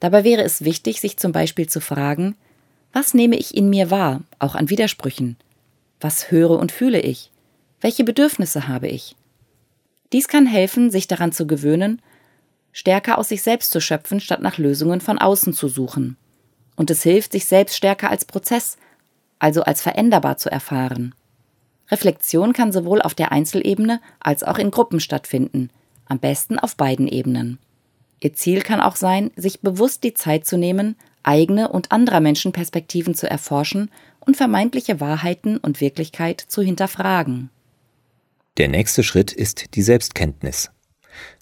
Dabei 0.00 0.24
wäre 0.24 0.42
es 0.42 0.64
wichtig, 0.64 1.00
sich 1.00 1.16
zum 1.16 1.32
Beispiel 1.32 1.68
zu 1.68 1.80
fragen, 1.80 2.36
was 2.92 3.14
nehme 3.14 3.36
ich 3.36 3.56
in 3.56 3.70
mir 3.70 3.90
wahr, 3.90 4.20
auch 4.38 4.54
an 4.54 4.68
Widersprüchen? 4.68 5.36
Was 6.00 6.30
höre 6.30 6.58
und 6.58 6.72
fühle 6.72 7.00
ich? 7.00 7.31
Welche 7.82 8.04
Bedürfnisse 8.04 8.68
habe 8.68 8.86
ich? 8.86 9.16
Dies 10.12 10.28
kann 10.28 10.46
helfen, 10.46 10.92
sich 10.92 11.08
daran 11.08 11.32
zu 11.32 11.48
gewöhnen, 11.48 12.00
stärker 12.70 13.18
aus 13.18 13.28
sich 13.28 13.42
selbst 13.42 13.72
zu 13.72 13.80
schöpfen, 13.80 14.20
statt 14.20 14.40
nach 14.40 14.56
Lösungen 14.56 15.00
von 15.00 15.18
außen 15.18 15.52
zu 15.52 15.66
suchen. 15.66 16.16
Und 16.76 16.90
es 16.90 17.02
hilft, 17.02 17.32
sich 17.32 17.46
selbst 17.46 17.76
stärker 17.76 18.08
als 18.08 18.24
Prozess, 18.24 18.76
also 19.40 19.64
als 19.64 19.82
veränderbar 19.82 20.36
zu 20.36 20.48
erfahren. 20.48 21.12
Reflexion 21.90 22.52
kann 22.52 22.70
sowohl 22.70 23.02
auf 23.02 23.14
der 23.14 23.32
Einzelebene 23.32 24.00
als 24.20 24.44
auch 24.44 24.58
in 24.58 24.70
Gruppen 24.70 25.00
stattfinden, 25.00 25.68
am 26.06 26.20
besten 26.20 26.60
auf 26.60 26.76
beiden 26.76 27.08
Ebenen. 27.08 27.58
Ihr 28.20 28.32
Ziel 28.32 28.62
kann 28.62 28.80
auch 28.80 28.94
sein, 28.94 29.32
sich 29.34 29.60
bewusst 29.60 30.04
die 30.04 30.14
Zeit 30.14 30.46
zu 30.46 30.56
nehmen, 30.56 30.94
eigene 31.24 31.68
und 31.68 31.90
anderer 31.90 32.20
Menschen 32.20 32.52
Perspektiven 32.52 33.16
zu 33.16 33.28
erforschen 33.28 33.90
und 34.20 34.36
vermeintliche 34.36 35.00
Wahrheiten 35.00 35.56
und 35.56 35.80
Wirklichkeit 35.80 36.40
zu 36.40 36.62
hinterfragen. 36.62 37.50
Der 38.58 38.68
nächste 38.68 39.02
Schritt 39.02 39.32
ist 39.32 39.74
die 39.74 39.82
Selbstkenntnis. 39.82 40.70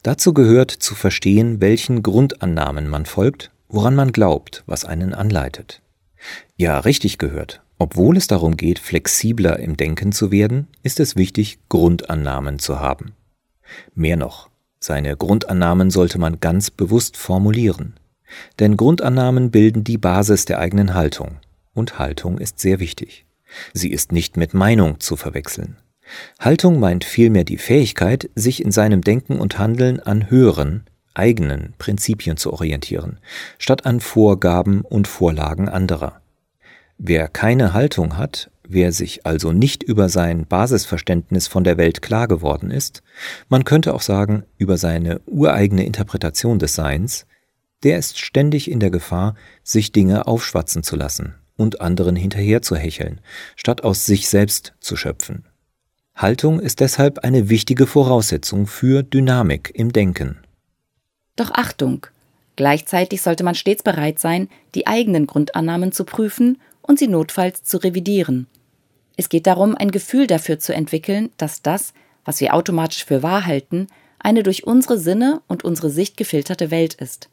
Dazu 0.02 0.33
gehört 0.33 0.71
zu 0.71 0.95
verstehen, 0.95 1.61
welchen 1.61 2.02
Grundannahmen 2.02 2.88
man 2.88 3.05
folgt, 3.05 3.50
woran 3.69 3.97
man 3.97 4.12
glaubt, 4.12 4.62
was 4.67 4.85
einen 4.85 5.12
anleitet. 5.12 5.83
Ja, 6.57 6.79
richtig 6.79 7.19
gehört. 7.19 7.62
Obwohl 7.79 8.17
es 8.17 8.26
darum 8.26 8.57
geht, 8.57 8.79
flexibler 8.79 9.59
im 9.59 9.76
Denken 9.76 10.12
zu 10.12 10.31
werden, 10.31 10.69
ist 10.83 11.00
es 11.00 11.17
wichtig, 11.17 11.59
Grundannahmen 11.69 12.59
zu 12.59 12.79
haben. 12.79 13.14
Mehr 13.95 14.17
noch, 14.17 14.50
seine 14.79 15.17
Grundannahmen 15.17 15.90
sollte 15.90 16.19
man 16.19 16.38
ganz 16.40 16.71
bewusst 16.71 17.17
formulieren. 17.17 17.95
Denn 18.59 18.76
Grundannahmen 18.76 19.50
bilden 19.50 19.83
die 19.83 19.99
Basis 19.99 20.45
der 20.45 20.61
eigenen 20.61 20.95
Haltung. 20.95 21.38
Und 21.75 21.99
Haltung 21.99 22.38
ist 22.38 22.61
sehr 22.61 22.79
wichtig. 22.79 23.26
Sie 23.73 23.90
ist 23.90 24.12
nicht 24.12 24.37
mit 24.37 24.55
Meinung 24.55 25.00
zu 25.00 25.17
verwechseln. 25.17 25.76
Haltung 26.38 26.81
meint 26.81 27.05
vielmehr 27.05 27.45
die 27.45 27.59
Fähigkeit, 27.59 28.31
sich 28.35 28.64
in 28.64 28.73
seinem 28.73 29.02
Denken 29.02 29.38
und 29.38 29.59
Handeln 29.59 30.00
an 30.00 30.31
höheren, 30.31 30.85
eigenen 31.14 31.75
Prinzipien 31.79 32.37
zu 32.37 32.52
orientieren, 32.52 33.19
statt 33.59 33.87
an 33.87 34.00
Vorgaben 34.00 34.83
und 34.83 35.09
Vorlagen 35.09 35.69
anderer. 35.69 36.21
Wer 36.99 37.29
keine 37.29 37.73
Haltung 37.73 38.17
hat, 38.17 38.50
wer 38.62 38.93
sich 38.93 39.26
also 39.26 39.52
nicht 39.52 39.83
über 39.83 40.09
sein 40.09 40.47
Basisverständnis 40.47 41.49
von 41.49 41.64
der 41.64 41.76
Welt 41.76 42.02
klar 42.02 42.29
geworden 42.29 42.71
ist, 42.71 43.02
man 43.49 43.64
könnte 43.64 43.95
auch 43.95 44.02
sagen 44.02 44.45
über 44.59 44.76
seine 44.76 45.21
ureigene 45.26 45.85
Interpretation 45.85 46.59
des 46.59 46.75
Seins, 46.75 47.26
der 47.83 47.99
ist 47.99 48.19
ständig 48.19 48.71
in 48.71 48.81
der 48.81 48.90
Gefahr, 48.90 49.35
sich 49.62 49.93
Dinge 49.93 50.26
aufschwatzen 50.26 50.83
zu 50.83 50.97
lassen 50.97 51.35
und 51.57 51.81
anderen 51.81 52.17
hinterher 52.17 52.62
zu 52.62 52.76
hecheln, 52.76 53.21
statt 53.57 53.83
aus 53.83 54.07
sich 54.07 54.29
selbst 54.29 54.75
zu 54.81 54.97
schöpfen. 54.97 55.45
Haltung 56.21 56.61
ist 56.61 56.81
deshalb 56.81 57.21
eine 57.21 57.49
wichtige 57.49 57.87
Voraussetzung 57.87 58.67
für 58.67 59.03
Dynamik 59.03 59.73
im 59.75 59.93
Denken. 59.93 60.39
Doch 61.37 61.50
Achtung! 61.53 62.07
Gleichzeitig 62.57 63.23
sollte 63.23 63.43
man 63.43 63.55
stets 63.55 63.83
bereit 63.83 64.19
sein, 64.19 64.50
die 64.75 64.87
eigenen 64.87 65.27
Grundannahmen 65.27 65.93
zu 65.93 66.05
prüfen 66.05 66.61
und 66.83 66.99
sie 66.99 67.09
notfalls 67.09 67.62
zu 67.62 67.79
revidieren. 67.79 68.49
Es 69.17 69.31
geht 69.31 69.47
darum, 69.47 69.75
ein 69.75 69.91
Gefühl 69.91 70.27
dafür 70.27 70.59
zu 70.59 70.75
entwickeln, 70.75 71.31
dass 71.39 71.62
das, 71.62 71.95
was 72.27 72.41
wir 72.41 72.53
automatisch 72.53 73.07
für 73.07 73.23
wahr 73.23 73.47
halten, 73.47 73.87
eine 74.19 74.43
durch 74.43 74.67
unsere 74.67 74.99
Sinne 74.99 75.41
und 75.49 75.65
unsere 75.65 75.89
Sicht 75.89 76.19
gefilterte 76.19 76.71
Welt 76.71 76.95
ist. 76.95 77.31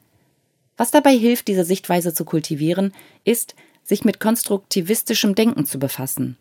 Was 0.77 0.91
dabei 0.91 1.11
hilft, 1.17 1.49
diese 1.49 1.65
Sichtweise 1.65 2.13
zu 2.13 2.23
kultivieren, 2.23 2.93
ist, 3.25 3.55
sich 3.83 4.05
mit 4.05 4.21
konstruktivistischem 4.21 5.35
Denken 5.35 5.65
zu 5.65 5.77
befassen. 5.77 6.37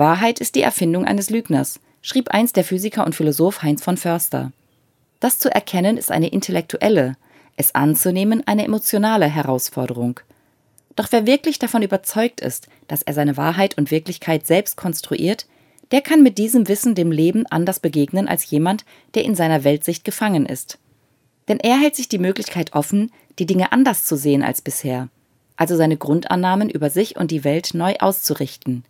Wahrheit 0.00 0.40
ist 0.40 0.56
die 0.56 0.62
Erfindung 0.62 1.04
eines 1.04 1.30
Lügners, 1.30 1.78
schrieb 2.02 2.30
einst 2.30 2.56
der 2.56 2.64
Physiker 2.64 3.06
und 3.06 3.14
Philosoph 3.14 3.62
Heinz 3.62 3.84
von 3.84 3.96
Förster. 3.96 4.50
Das 5.20 5.38
zu 5.38 5.54
erkennen 5.54 5.96
ist 5.96 6.10
eine 6.10 6.28
intellektuelle, 6.28 7.16
es 7.56 7.74
anzunehmen 7.74 8.42
eine 8.46 8.64
emotionale 8.64 9.26
Herausforderung. 9.26 10.18
Doch 10.96 11.06
wer 11.10 11.26
wirklich 11.26 11.58
davon 11.58 11.82
überzeugt 11.82 12.40
ist, 12.40 12.68
dass 12.88 13.02
er 13.02 13.14
seine 13.14 13.36
Wahrheit 13.36 13.78
und 13.78 13.90
Wirklichkeit 13.90 14.46
selbst 14.46 14.76
konstruiert, 14.76 15.46
der 15.92 16.00
kann 16.00 16.22
mit 16.22 16.38
diesem 16.38 16.68
Wissen 16.68 16.94
dem 16.94 17.12
Leben 17.12 17.46
anders 17.46 17.80
begegnen 17.80 18.28
als 18.28 18.50
jemand, 18.50 18.84
der 19.14 19.24
in 19.24 19.34
seiner 19.34 19.64
Weltsicht 19.64 20.04
gefangen 20.04 20.46
ist. 20.46 20.78
Denn 21.48 21.58
er 21.60 21.78
hält 21.78 21.96
sich 21.96 22.08
die 22.08 22.18
Möglichkeit 22.18 22.74
offen, 22.74 23.12
die 23.38 23.46
Dinge 23.46 23.72
anders 23.72 24.04
zu 24.04 24.16
sehen 24.16 24.42
als 24.42 24.62
bisher, 24.62 25.08
also 25.56 25.76
seine 25.76 25.96
Grundannahmen 25.96 26.70
über 26.70 26.90
sich 26.90 27.16
und 27.16 27.30
die 27.30 27.44
Welt 27.44 27.74
neu 27.74 27.96
auszurichten. 27.98 28.84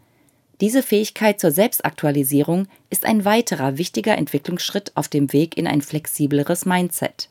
Diese 0.61 0.83
Fähigkeit 0.83 1.41
zur 1.41 1.53
Selbstaktualisierung 1.53 2.67
ist 2.91 3.07
ein 3.07 3.25
weiterer 3.25 3.79
wichtiger 3.79 4.19
Entwicklungsschritt 4.19 4.93
auf 4.95 5.09
dem 5.09 5.33
Weg 5.33 5.57
in 5.57 5.67
ein 5.67 5.81
flexibleres 5.81 6.67
Mindset. 6.67 7.31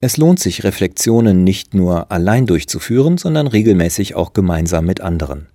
Es 0.00 0.18
lohnt 0.18 0.38
sich, 0.38 0.64
Reflexionen 0.64 1.44
nicht 1.44 1.72
nur 1.72 2.12
allein 2.12 2.44
durchzuführen, 2.44 3.16
sondern 3.16 3.46
regelmäßig 3.46 4.14
auch 4.16 4.34
gemeinsam 4.34 4.84
mit 4.84 5.00
anderen. 5.00 5.48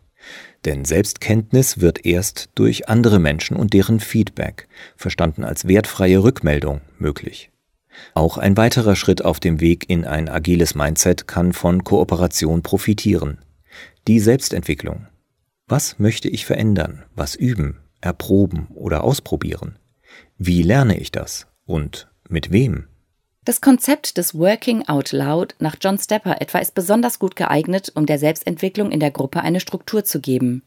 Denn 0.66 0.86
Selbstkenntnis 0.86 1.82
wird 1.82 2.04
erst 2.04 2.50
durch 2.56 2.90
andere 2.90 3.20
Menschen 3.20 3.56
und 3.56 3.74
deren 3.74 4.00
Feedback, 4.00 4.68
verstanden 4.98 5.44
als 5.44 5.68
wertfreie 5.68 6.24
Rückmeldung, 6.24 6.82
möglich. 6.98 7.52
Auch 8.16 8.40
ein 8.40 8.58
weiterer 8.58 8.96
Schritt 8.96 9.24
auf 9.24 9.40
dem 9.40 9.62
Weg 9.62 9.88
in 9.88 10.04
ein 10.04 10.28
agiles 10.28 10.74
Mindset 10.74 11.28
kann 11.28 11.54
von 11.54 11.84
Kooperation 11.84 12.64
profitieren. 12.64 13.38
Die 14.08 14.20
Selbstentwicklung. 14.20 15.06
Was 15.72 16.00
möchte 16.00 16.30
ich 16.30 16.48
verändern, 16.48 17.04
was 17.16 17.36
üben, 17.36 17.78
erproben 18.02 18.70
oder 18.74 19.04
ausprobieren? 19.04 19.78
Wie 20.40 20.64
lerne 20.64 20.98
ich 20.98 21.12
das 21.12 21.46
und 21.68 22.08
mit 22.28 22.52
wem? 22.52 22.88
Das 23.46 23.62
Konzept 23.62 24.18
des 24.18 24.34
Working 24.34 24.88
Out 24.88 25.12
Loud 25.12 25.54
nach 25.60 25.76
John 25.80 26.00
Stepper 26.00 26.42
etwa 26.42 26.58
ist 26.58 26.74
besonders 26.74 27.20
gut 27.20 27.36
geeignet, 27.36 27.92
um 27.94 28.08
der 28.08 28.18
Selbstentwicklung 28.18 28.90
in 28.90 29.00
der 29.00 29.12
Gruppe 29.12 29.42
eine 29.42 29.60
Struktur 29.60 30.04
zu 30.04 30.20
geben. 30.20 30.64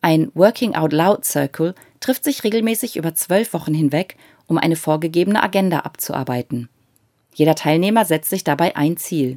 Ein 0.00 0.30
Working 0.32 0.74
Out 0.74 0.94
Loud 0.94 1.26
Circle 1.26 1.74
trifft 2.00 2.24
sich 2.24 2.42
regelmäßig 2.42 2.96
über 2.96 3.14
zwölf 3.14 3.52
Wochen 3.52 3.74
hinweg, 3.74 4.16
um 4.46 4.56
eine 4.56 4.76
vorgegebene 4.76 5.42
Agenda 5.42 5.80
abzuarbeiten. 5.80 6.70
Jeder 7.34 7.54
Teilnehmer 7.54 8.06
setzt 8.06 8.30
sich 8.30 8.44
dabei 8.44 8.76
ein 8.76 8.96
Ziel. 8.96 9.36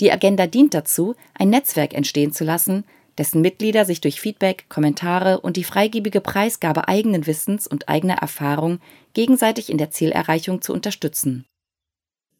Die 0.00 0.12
Agenda 0.12 0.46
dient 0.46 0.74
dazu, 0.74 1.14
ein 1.32 1.48
Netzwerk 1.48 1.94
entstehen 1.94 2.32
zu 2.32 2.44
lassen, 2.44 2.84
dessen 3.18 3.40
Mitglieder 3.40 3.84
sich 3.84 4.00
durch 4.00 4.20
Feedback, 4.20 4.66
Kommentare 4.68 5.40
und 5.40 5.56
die 5.56 5.64
freigebige 5.64 6.20
Preisgabe 6.20 6.88
eigenen 6.88 7.26
Wissens 7.26 7.66
und 7.66 7.88
eigener 7.88 8.14
Erfahrung 8.14 8.80
gegenseitig 9.12 9.70
in 9.70 9.78
der 9.78 9.90
Zielerreichung 9.90 10.62
zu 10.62 10.72
unterstützen. 10.72 11.44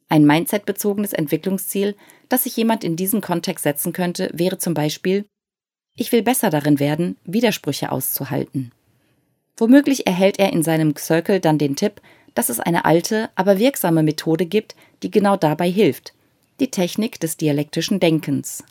Ein 0.09 0.27
Mindset-bezogenes 0.27 1.13
Entwicklungsziel, 1.13 1.97
das 2.29 2.45
sich 2.45 2.57
jemand 2.57 2.85
in 2.85 2.97
diesem 2.97 3.21
Kontext 3.21 3.63
setzen 3.63 3.93
könnte, 3.93 4.31
wäre 4.33 4.59
zum 4.59 4.75
Beispiel, 4.75 5.25
ich 5.97 6.13
will 6.13 6.23
besser 6.23 6.51
darin 6.51 6.81
werden, 6.81 7.17
Widersprüche 7.25 7.93
auszuhalten. 7.93 8.73
Womöglich 9.57 10.07
erhält 10.07 10.39
er 10.39 10.53
in 10.53 10.63
seinem 10.63 10.97
Circle 10.97 11.41
dann 11.41 11.59
den 11.59 11.77
Tipp, 11.77 12.01
dass 12.35 12.49
es 12.49 12.59
eine 12.59 12.85
alte, 12.85 13.31
aber 13.37 13.59
wirksame 13.59 14.03
Methode 14.03 14.47
gibt, 14.47 14.75
die 15.03 15.11
genau 15.11 15.37
dabei 15.37 15.71
hilft, 15.71 16.13
die 16.61 16.71
Technik 16.71 17.21
des 17.21 17.37
dialektischen 17.37 18.01
Denkens. 18.01 18.65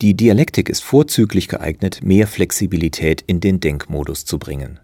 Die 0.00 0.14
Dialektik 0.14 0.68
ist 0.68 0.84
vorzüglich 0.84 1.48
geeignet, 1.48 2.04
mehr 2.04 2.28
Flexibilität 2.28 3.24
in 3.26 3.40
den 3.40 3.58
Denkmodus 3.58 4.24
zu 4.24 4.38
bringen. 4.38 4.78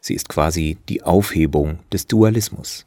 Sie 0.00 0.14
ist 0.14 0.28
quasi 0.28 0.76
die 0.88 1.04
Aufhebung 1.04 1.78
des 1.92 2.08
Dualismus. 2.08 2.84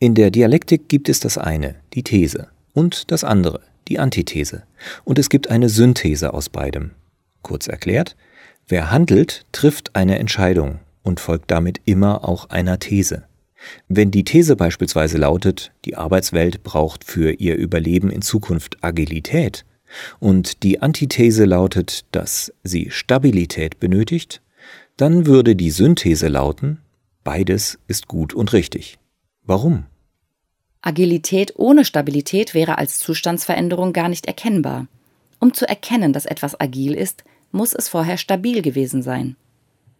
In 0.00 0.16
der 0.16 0.32
Dialektik 0.32 0.88
gibt 0.88 1.08
es 1.08 1.20
das 1.20 1.38
eine, 1.38 1.76
die 1.94 2.02
These, 2.02 2.48
und 2.72 3.12
das 3.12 3.22
andere, 3.22 3.60
die 3.86 4.00
Antithese, 4.00 4.64
und 5.04 5.16
es 5.16 5.28
gibt 5.28 5.48
eine 5.48 5.68
Synthese 5.68 6.34
aus 6.34 6.48
beidem. 6.48 6.90
Kurz 7.42 7.68
erklärt, 7.68 8.16
Wer 8.66 8.90
handelt, 8.90 9.44
trifft 9.52 9.94
eine 9.94 10.18
Entscheidung 10.18 10.80
und 11.02 11.20
folgt 11.20 11.50
damit 11.50 11.80
immer 11.84 12.28
auch 12.28 12.50
einer 12.50 12.78
These. 12.80 13.24
Wenn 13.88 14.10
die 14.10 14.24
These 14.24 14.56
beispielsweise 14.56 15.18
lautet, 15.18 15.72
die 15.84 15.94
Arbeitswelt 15.96 16.64
braucht 16.64 17.04
für 17.04 17.32
ihr 17.32 17.56
Überleben 17.56 18.10
in 18.10 18.22
Zukunft 18.22 18.82
Agilität, 18.82 19.64
und 20.20 20.62
die 20.62 20.82
Antithese 20.82 21.44
lautet, 21.44 22.04
dass 22.12 22.52
sie 22.62 22.90
Stabilität 22.90 23.80
benötigt, 23.80 24.42
dann 24.96 25.26
würde 25.26 25.56
die 25.56 25.70
Synthese 25.70 26.28
lauten, 26.28 26.78
beides 27.24 27.78
ist 27.88 28.08
gut 28.08 28.34
und 28.34 28.52
richtig. 28.52 28.98
Warum? 29.44 29.86
Agilität 30.82 31.54
ohne 31.56 31.84
Stabilität 31.84 32.54
wäre 32.54 32.78
als 32.78 32.98
Zustandsveränderung 32.98 33.92
gar 33.92 34.08
nicht 34.08 34.26
erkennbar. 34.26 34.88
Um 35.38 35.54
zu 35.54 35.68
erkennen, 35.68 36.12
dass 36.12 36.26
etwas 36.26 36.60
agil 36.60 36.94
ist, 36.94 37.24
muss 37.52 37.72
es 37.72 37.88
vorher 37.88 38.16
stabil 38.16 38.62
gewesen 38.62 39.02
sein. 39.02 39.36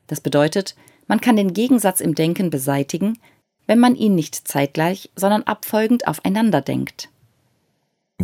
Das 0.06 0.20
bedeutet, 0.20 0.74
man 1.06 1.20
kann 1.20 1.36
den 1.36 1.52
Gegensatz 1.52 2.00
im 2.00 2.14
Denken 2.14 2.50
beseitigen, 2.50 3.18
wenn 3.66 3.78
man 3.78 3.94
ihn 3.94 4.14
nicht 4.14 4.48
zeitgleich, 4.48 5.10
sondern 5.14 5.44
abfolgend 5.44 6.08
aufeinander 6.08 6.60
denkt. 6.60 7.08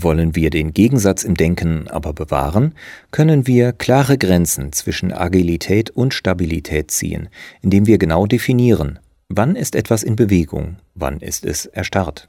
Wollen 0.00 0.36
wir 0.36 0.50
den 0.50 0.72
Gegensatz 0.72 1.24
im 1.24 1.34
Denken 1.34 1.88
aber 1.88 2.12
bewahren, 2.12 2.74
können 3.10 3.48
wir 3.48 3.72
klare 3.72 4.16
Grenzen 4.16 4.72
zwischen 4.72 5.12
Agilität 5.12 5.90
und 5.90 6.14
Stabilität 6.14 6.92
ziehen, 6.92 7.28
indem 7.62 7.86
wir 7.86 7.98
genau 7.98 8.26
definieren, 8.26 9.00
wann 9.28 9.56
ist 9.56 9.74
etwas 9.74 10.04
in 10.04 10.14
Bewegung, 10.14 10.76
wann 10.94 11.18
ist 11.18 11.44
es 11.44 11.66
erstarrt. 11.66 12.28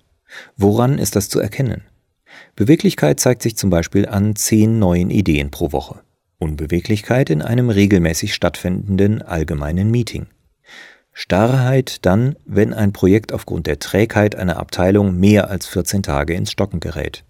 Woran 0.57 0.97
ist 0.97 1.15
das 1.15 1.29
zu 1.29 1.39
erkennen? 1.39 1.83
Beweglichkeit 2.55 3.19
zeigt 3.19 3.43
sich 3.43 3.55
zum 3.55 3.69
Beispiel 3.69 4.07
an 4.07 4.35
zehn 4.35 4.79
neuen 4.79 5.11
Ideen 5.11 5.51
pro 5.51 5.71
Woche. 5.71 5.99
Unbeweglichkeit 6.39 7.29
in 7.29 7.43
einem 7.43 7.69
regelmäßig 7.69 8.33
stattfindenden 8.33 9.21
allgemeinen 9.21 9.91
Meeting. 9.91 10.25
Starrheit 11.13 12.05
dann, 12.05 12.35
wenn 12.45 12.73
ein 12.73 12.93
Projekt 12.93 13.31
aufgrund 13.31 13.67
der 13.67 13.77
Trägheit 13.77 14.35
einer 14.35 14.57
Abteilung 14.57 15.19
mehr 15.19 15.49
als 15.49 15.67
14 15.67 16.01
Tage 16.01 16.33
ins 16.33 16.51
Stocken 16.51 16.79
gerät. 16.79 17.25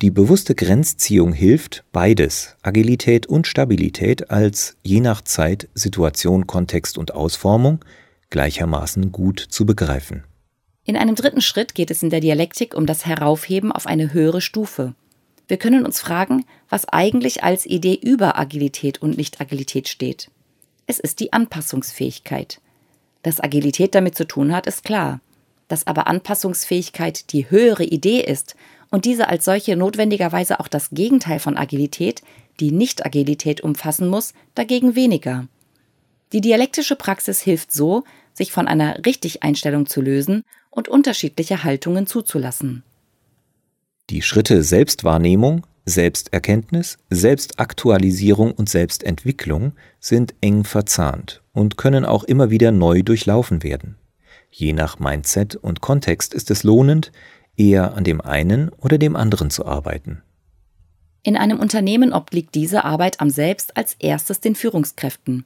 Die 0.00 0.10
bewusste 0.10 0.54
Grenzziehung 0.54 1.32
hilft, 1.32 1.84
beides, 1.92 2.56
Agilität 2.62 3.26
und 3.26 3.46
Stabilität, 3.46 4.30
als 4.30 4.76
je 4.82 5.00
nach 5.00 5.22
Zeit, 5.22 5.68
Situation, 5.74 6.46
Kontext 6.46 6.98
und 6.98 7.14
Ausformung 7.14 7.84
gleichermaßen 8.30 9.12
gut 9.12 9.38
zu 9.38 9.66
begreifen. 9.66 10.24
In 10.84 10.96
einem 10.96 11.14
dritten 11.14 11.40
Schritt 11.40 11.76
geht 11.76 11.92
es 11.92 12.02
in 12.02 12.10
der 12.10 12.20
Dialektik 12.20 12.74
um 12.74 12.86
das 12.86 13.06
Heraufheben 13.06 13.70
auf 13.70 13.86
eine 13.86 14.12
höhere 14.12 14.40
Stufe. 14.40 14.94
Wir 15.46 15.56
können 15.56 15.84
uns 15.84 16.00
fragen, 16.00 16.44
was 16.68 16.88
eigentlich 16.88 17.44
als 17.44 17.66
Idee 17.66 17.94
über 17.94 18.38
Agilität 18.38 19.00
und 19.00 19.16
Nicht-Agilität 19.16 19.88
steht. 19.88 20.30
Es 20.86 20.98
ist 20.98 21.20
die 21.20 21.32
Anpassungsfähigkeit. 21.32 22.60
Dass 23.22 23.38
Agilität 23.38 23.94
damit 23.94 24.16
zu 24.16 24.26
tun 24.26 24.52
hat, 24.52 24.66
ist 24.66 24.82
klar. 24.82 25.20
Dass 25.68 25.86
aber 25.86 26.08
Anpassungsfähigkeit 26.08 27.32
die 27.32 27.48
höhere 27.50 27.84
Idee 27.84 28.20
ist 28.20 28.56
und 28.92 29.06
diese 29.06 29.28
als 29.28 29.46
solche 29.46 29.74
notwendigerweise 29.74 30.60
auch 30.60 30.68
das 30.68 30.90
Gegenteil 30.90 31.40
von 31.40 31.56
Agilität, 31.56 32.22
die 32.60 32.70
Nicht-Agilität 32.70 33.62
umfassen 33.62 34.06
muss, 34.06 34.34
dagegen 34.54 34.94
weniger. 34.94 35.48
Die 36.32 36.42
dialektische 36.42 36.94
Praxis 36.94 37.40
hilft 37.40 37.72
so, 37.72 38.04
sich 38.34 38.52
von 38.52 38.68
einer 38.68 39.04
Richtig-Einstellung 39.04 39.86
zu 39.86 40.02
lösen 40.02 40.44
und 40.70 40.88
unterschiedliche 40.88 41.64
Haltungen 41.64 42.06
zuzulassen. 42.06 42.82
Die 44.10 44.20
Schritte 44.20 44.62
Selbstwahrnehmung, 44.62 45.66
Selbsterkenntnis, 45.86 46.98
Selbstaktualisierung 47.08 48.52
und 48.52 48.68
Selbstentwicklung 48.68 49.72
sind 50.00 50.34
eng 50.42 50.64
verzahnt 50.64 51.42
und 51.54 51.78
können 51.78 52.04
auch 52.04 52.24
immer 52.24 52.50
wieder 52.50 52.72
neu 52.72 53.02
durchlaufen 53.02 53.62
werden. 53.62 53.96
Je 54.50 54.74
nach 54.74 54.98
Mindset 54.98 55.56
und 55.56 55.80
Kontext 55.80 56.34
ist 56.34 56.50
es 56.50 56.62
lohnend, 56.62 57.10
eher 57.56 57.94
an 57.94 58.04
dem 58.04 58.20
einen 58.20 58.70
oder 58.70 58.98
dem 58.98 59.16
anderen 59.16 59.50
zu 59.50 59.66
arbeiten. 59.66 60.22
In 61.22 61.36
einem 61.36 61.60
Unternehmen 61.60 62.12
obliegt 62.12 62.54
diese 62.54 62.84
Arbeit 62.84 63.20
am 63.20 63.30
Selbst 63.30 63.76
als 63.76 63.94
erstes 64.00 64.40
den 64.40 64.54
Führungskräften. 64.54 65.44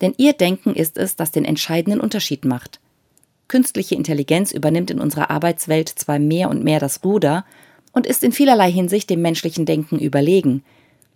Denn 0.00 0.14
ihr 0.18 0.34
Denken 0.34 0.74
ist 0.74 0.96
es, 0.98 1.16
das 1.16 1.32
den 1.32 1.44
entscheidenden 1.44 2.00
Unterschied 2.00 2.44
macht. 2.44 2.80
Künstliche 3.48 3.94
Intelligenz 3.94 4.52
übernimmt 4.52 4.90
in 4.90 5.00
unserer 5.00 5.30
Arbeitswelt 5.30 5.88
zwar 5.88 6.18
mehr 6.18 6.48
und 6.50 6.62
mehr 6.64 6.80
das 6.80 7.02
Ruder 7.04 7.44
und 7.92 8.06
ist 8.06 8.22
in 8.22 8.32
vielerlei 8.32 8.70
Hinsicht 8.70 9.08
dem 9.08 9.22
menschlichen 9.22 9.66
Denken 9.66 9.98
überlegen. 9.98 10.62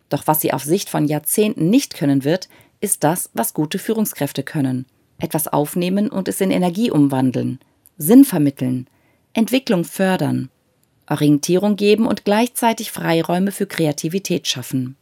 Doch 0.09 0.27
was 0.27 0.41
sie 0.41 0.53
auf 0.53 0.65
Sicht 0.65 0.89
von 0.89 1.07
Jahrzehnten 1.07 1.71
nicht 1.71 1.95
können 1.95 2.25
wird, 2.25 2.49
ist 2.81 3.05
das, 3.05 3.31
was 3.35 3.55
gute 3.55 3.79
Führungskräfte 3.79 4.43
können. 4.43 4.87
Etwas 5.19 5.47
aufnehmen 5.47 6.09
und 6.09 6.29
es 6.29 6.41
in 6.41 6.51
Energie 6.51 6.91
umwandeln, 6.91 7.59
Sinn 7.99 8.25
vermitteln, 8.25 8.87
Entwicklung 9.33 9.85
fördern, 9.85 10.51
Orientierung 11.09 11.77
geben 11.77 12.07
und 12.07 12.25
gleichzeitig 12.25 12.91
Freiräume 12.91 13.53
für 13.53 13.67
Kreativität 13.67 14.49
schaffen. 14.49 14.97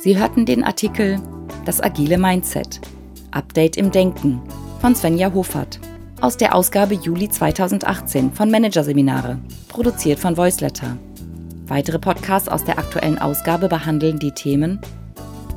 Sie 0.00 0.18
hörten 0.18 0.44
den 0.44 0.64
Artikel 0.64 1.20
Das 1.64 1.80
agile 1.80 2.18
Mindset. 2.18 2.80
Update 3.30 3.76
im 3.76 3.92
Denken 3.92 4.42
von 4.80 4.96
Svenja 4.96 5.32
Hofert 5.32 5.78
aus 6.22 6.36
der 6.36 6.54
Ausgabe 6.54 6.94
Juli 6.94 7.28
2018 7.28 8.32
von 8.32 8.48
Managerseminare, 8.50 9.38
produziert 9.68 10.18
von 10.20 10.36
Voiceletter. 10.36 10.96
Weitere 11.66 11.98
Podcasts 11.98 12.48
aus 12.48 12.62
der 12.64 12.78
aktuellen 12.78 13.18
Ausgabe 13.18 13.68
behandeln 13.68 14.20
die 14.20 14.30
Themen 14.30 14.80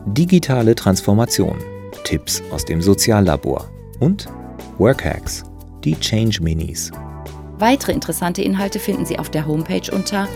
Digitale 0.07 0.73
Transformation, 0.75 1.55
Tipps 2.03 2.41
aus 2.51 2.65
dem 2.65 2.81
Soziallabor 2.81 3.69
und 3.99 4.27
Workhacks, 4.79 5.43
die 5.83 5.95
Change 5.99 6.41
Minis. 6.41 6.89
Weitere 7.59 7.91
interessante 7.91 8.41
Inhalte 8.41 8.79
finden 8.79 9.05
Sie 9.05 9.19
auf 9.19 9.29
der 9.29 9.45
Homepage 9.45 9.91
unter 9.91 10.27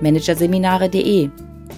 managerseminare.de 0.00 1.28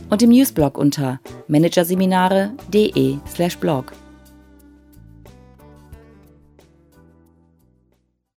und 0.08 0.22
im 0.22 0.30
Newsblog 0.30 0.78
unter 0.78 1.18
managerseminare.de/blog. 1.48 3.92